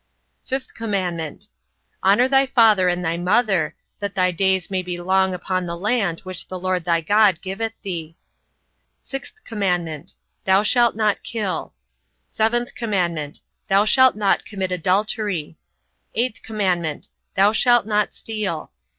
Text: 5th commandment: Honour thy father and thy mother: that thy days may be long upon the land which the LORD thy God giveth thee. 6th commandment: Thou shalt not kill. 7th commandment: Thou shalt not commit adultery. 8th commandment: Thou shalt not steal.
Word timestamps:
5th 0.49 0.73
commandment: 0.73 1.47
Honour 2.03 2.27
thy 2.27 2.47
father 2.47 2.89
and 2.89 3.05
thy 3.05 3.17
mother: 3.17 3.75
that 3.99 4.15
thy 4.15 4.31
days 4.31 4.71
may 4.71 4.81
be 4.81 4.99
long 4.99 5.31
upon 5.31 5.67
the 5.67 5.77
land 5.77 6.21
which 6.21 6.47
the 6.47 6.57
LORD 6.57 6.85
thy 6.85 7.01
God 7.01 7.39
giveth 7.43 7.73
thee. 7.83 8.15
6th 9.03 9.43
commandment: 9.45 10.15
Thou 10.43 10.63
shalt 10.63 10.95
not 10.95 11.21
kill. 11.21 11.75
7th 12.27 12.73
commandment: 12.73 13.41
Thou 13.67 13.85
shalt 13.85 14.15
not 14.15 14.43
commit 14.43 14.71
adultery. 14.71 15.55
8th 16.17 16.41
commandment: 16.41 17.09
Thou 17.35 17.51
shalt 17.51 17.85
not 17.85 18.11
steal. 18.11 18.71